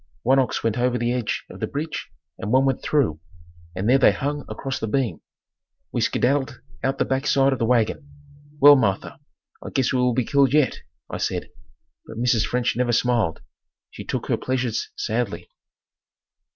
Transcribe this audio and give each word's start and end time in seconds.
One 0.23 0.39
ox 0.39 0.63
went 0.63 0.79
over 0.79 0.97
the 0.97 1.13
edge 1.13 1.43
of 1.47 1.59
the 1.59 1.67
bridge 1.67 2.09
and 2.39 2.51
one 2.51 2.65
went 2.65 2.81
through, 2.81 3.19
and 3.75 3.87
there 3.87 3.99
they 3.99 4.11
hung 4.13 4.43
across 4.49 4.79
the 4.79 4.87
beam. 4.87 5.21
We 5.91 6.01
skedaddled 6.01 6.59
out 6.83 6.97
the 6.97 7.05
backside 7.05 7.53
of 7.53 7.59
the 7.59 7.67
wagon. 7.67 8.09
"Well, 8.57 8.75
Martha, 8.75 9.19
I 9.63 9.69
guess 9.69 9.93
we 9.93 9.99
will 9.99 10.15
be 10.15 10.25
killed 10.25 10.53
yet," 10.55 10.79
I 11.11 11.17
said. 11.17 11.49
But 12.07 12.17
Mrs. 12.17 12.47
French 12.47 12.75
never 12.75 12.91
smiled. 12.93 13.41
She 13.91 14.03
took 14.03 14.25
her 14.25 14.37
pleasures 14.37 14.89
sadly. 14.95 15.47